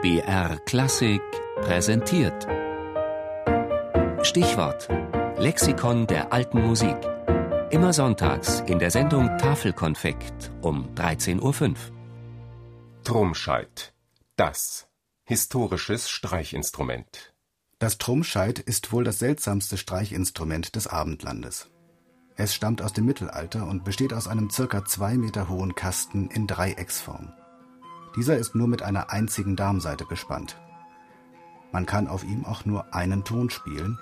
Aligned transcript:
BR 0.00 0.60
Klassik 0.64 1.20
präsentiert. 1.56 2.46
Stichwort: 4.22 4.88
Lexikon 5.38 6.06
der 6.06 6.32
alten 6.32 6.64
Musik. 6.64 6.96
Immer 7.70 7.92
sonntags 7.92 8.60
in 8.68 8.78
der 8.78 8.92
Sendung 8.92 9.26
Tafelkonfekt 9.38 10.52
um 10.62 10.94
13.05 10.94 11.42
Uhr. 11.42 11.74
Trumscheit. 13.02 13.92
Das. 14.36 14.86
Historisches 15.24 16.08
Streichinstrument. 16.08 17.34
Das 17.80 17.98
Trumscheit 17.98 18.60
ist 18.60 18.92
wohl 18.92 19.02
das 19.02 19.18
seltsamste 19.18 19.76
Streichinstrument 19.76 20.76
des 20.76 20.86
Abendlandes. 20.86 21.70
Es 22.36 22.54
stammt 22.54 22.82
aus 22.82 22.92
dem 22.92 23.04
Mittelalter 23.04 23.66
und 23.66 23.82
besteht 23.82 24.12
aus 24.12 24.28
einem 24.28 24.48
circa 24.48 24.84
zwei 24.84 25.16
Meter 25.16 25.48
hohen 25.48 25.74
Kasten 25.74 26.30
in 26.30 26.46
Dreiecksform. 26.46 27.32
Dieser 28.18 28.36
ist 28.36 28.56
nur 28.56 28.66
mit 28.66 28.82
einer 28.82 29.10
einzigen 29.10 29.54
Darmsaite 29.54 30.04
bespannt. 30.04 30.56
Man 31.70 31.86
kann 31.86 32.08
auf 32.08 32.24
ihm 32.24 32.44
auch 32.44 32.64
nur 32.64 32.92
einen 32.92 33.22
Ton 33.22 33.48
spielen 33.48 33.96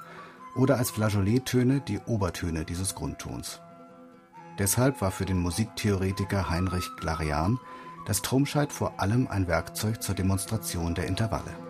oder 0.54 0.78
als 0.78 0.90
Flageolettöne 0.90 1.82
die 1.82 1.98
Obertöne 1.98 2.64
dieses 2.64 2.94
Grundtons. 2.94 3.60
Deshalb 4.58 5.02
war 5.02 5.10
für 5.10 5.26
den 5.26 5.38
Musiktheoretiker 5.38 6.48
Heinrich 6.48 6.88
Glarian 6.96 7.60
das 8.06 8.22
Trumscheit 8.22 8.72
vor 8.72 9.00
allem 9.00 9.28
ein 9.28 9.48
Werkzeug 9.48 10.02
zur 10.02 10.14
Demonstration 10.14 10.94
der 10.94 11.08
Intervalle. 11.08 11.65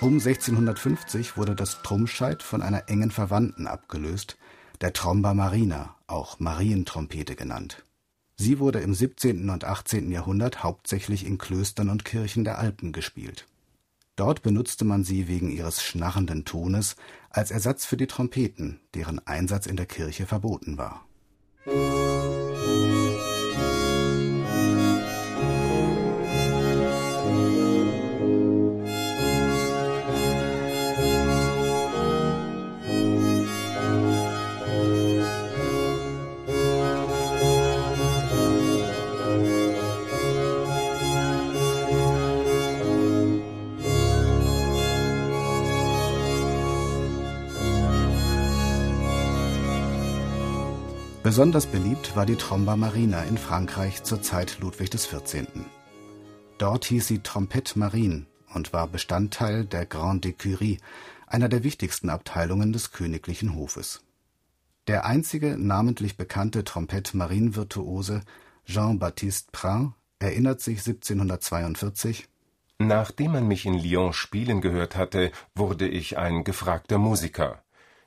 Um 0.00 0.14
1650 0.14 1.36
wurde 1.36 1.54
das 1.54 1.82
Trumscheit 1.82 2.42
von 2.42 2.62
einer 2.62 2.88
engen 2.88 3.10
Verwandten 3.10 3.66
abgelöst, 3.66 4.36
der 4.80 4.92
Tromba 4.92 5.34
marina, 5.34 5.94
auch 6.06 6.40
Marientrompete 6.40 7.36
genannt. 7.36 7.84
Sie 8.36 8.58
wurde 8.58 8.80
im 8.80 8.92
17. 8.92 9.48
und 9.48 9.64
18. 9.64 10.10
Jahrhundert 10.10 10.62
hauptsächlich 10.64 11.24
in 11.24 11.38
Klöstern 11.38 11.88
und 11.88 12.04
Kirchen 12.04 12.44
der 12.44 12.58
Alpen 12.58 12.92
gespielt. 12.92 13.46
Dort 14.16 14.42
benutzte 14.42 14.84
man 14.84 15.04
sie 15.04 15.28
wegen 15.28 15.50
ihres 15.50 15.82
schnarrenden 15.82 16.44
Tones 16.44 16.96
als 17.30 17.50
Ersatz 17.50 17.84
für 17.84 17.96
die 17.96 18.06
Trompeten, 18.06 18.80
deren 18.94 19.24
Einsatz 19.26 19.66
in 19.66 19.76
der 19.76 19.86
Kirche 19.86 20.26
verboten 20.26 20.76
war. 20.76 21.04
Besonders 51.24 51.64
beliebt 51.64 52.16
war 52.16 52.26
die 52.26 52.36
Tromba 52.36 52.76
Marina 52.76 53.22
in 53.22 53.38
Frankreich 53.38 54.02
zur 54.02 54.20
Zeit 54.20 54.58
Ludwig 54.60 54.90
XIV. 54.90 55.46
Dort 56.58 56.84
hieß 56.84 57.06
sie 57.06 57.20
Trompette 57.20 57.78
Marine 57.78 58.26
und 58.52 58.74
war 58.74 58.86
Bestandteil 58.86 59.64
der 59.64 59.86
Grande 59.86 60.28
Écurie, 60.28 60.80
einer 61.26 61.48
der 61.48 61.64
wichtigsten 61.64 62.10
Abteilungen 62.10 62.74
des 62.74 62.92
königlichen 62.92 63.56
Hofes. 63.56 64.02
Der 64.86 65.06
einzige 65.06 65.56
namentlich 65.56 66.18
bekannte 66.18 66.62
Trompette-Marine-Virtuose 66.62 68.20
Jean-Baptiste 68.66 69.48
Prin 69.50 69.94
erinnert 70.18 70.60
sich 70.60 70.80
1742 70.80 72.28
Nachdem 72.78 73.32
man 73.32 73.48
mich 73.48 73.64
in 73.64 73.78
Lyon 73.78 74.12
spielen 74.12 74.60
gehört 74.60 74.94
hatte, 74.94 75.32
wurde 75.54 75.88
ich 75.88 76.18
ein 76.18 76.44
gefragter 76.44 76.98
Musiker. 76.98 77.63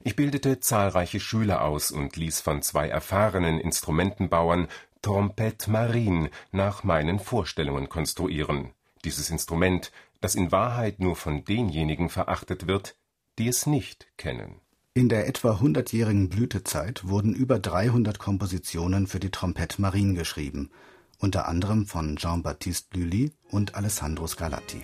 Ich 0.08 0.16
bildete 0.16 0.62
zahlreiche 0.62 1.20
Schüler 1.20 1.66
aus 1.66 1.92
und 1.92 2.16
ließ 2.16 2.40
von 2.40 2.62
zwei 2.62 2.88
erfahrenen 2.88 3.60
Instrumentenbauern 3.60 4.70
Trompette 5.02 5.70
Marine 5.70 6.30
nach 6.54 6.86
meinen 6.86 7.20
Vorstellungen 7.20 7.90
konstruieren. 7.90 8.72
Dieses 9.04 9.30
Instrument, 9.30 9.92
das 10.22 10.36
in 10.36 10.54
Wahrheit 10.54 11.02
nur 11.02 11.18
von 11.18 11.44
denjenigen 11.44 12.08
verachtet 12.08 12.68
wird, 12.68 12.96
die 13.38 13.50
es 13.50 13.66
nicht 13.66 14.08
kennen. 14.16 14.62
In 14.94 15.10
der 15.10 15.28
etwa 15.28 15.60
hundertjährigen 15.60 16.30
Blütezeit 16.30 17.10
wurden 17.10 17.34
über 17.34 17.60
300 17.60 18.18
Kompositionen 18.18 19.08
für 19.08 19.20
die 19.20 19.30
Trompette 19.30 19.82
Marine 19.82 20.14
geschrieben, 20.14 20.72
unter 21.20 21.50
anderem 21.50 21.86
von 21.86 22.16
Jean-Baptiste 22.16 22.98
Lully 22.98 23.34
und 23.52 23.76
Alessandro 23.76 24.26
Scarlatti 24.26 24.84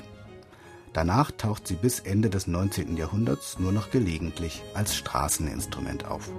Danach 0.93 1.31
taucht 1.31 1.67
sie 1.67 1.75
bis 1.75 1.99
Ende 1.99 2.29
des 2.29 2.45
19. 2.45 2.97
Jahrhunderts 2.97 3.57
nur 3.59 3.71
noch 3.71 3.89
gelegentlich 3.89 4.61
als 4.75 4.95
Straßeninstrument 4.95 6.05
auf. 6.05 6.29